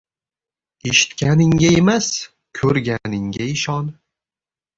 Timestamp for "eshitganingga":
0.91-1.67